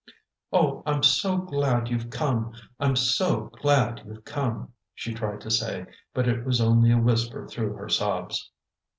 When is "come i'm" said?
2.09-2.95